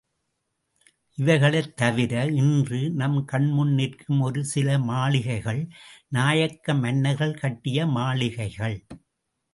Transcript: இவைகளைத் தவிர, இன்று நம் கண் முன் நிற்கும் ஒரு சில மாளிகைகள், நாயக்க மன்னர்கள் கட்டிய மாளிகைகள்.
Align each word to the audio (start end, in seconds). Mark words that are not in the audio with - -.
இவைகளைத் 1.17 1.75
தவிர, 1.75 2.25
இன்று 2.33 2.89
நம் 2.91 3.25
கண் 3.25 3.49
முன் 3.49 3.73
நிற்கும் 3.73 4.21
ஒரு 4.21 4.45
சில 4.45 4.79
மாளிகைகள், 4.79 5.61
நாயக்க 6.09 6.73
மன்னர்கள் 6.75 7.33
கட்டிய 7.33 7.85
மாளிகைகள். 7.89 8.77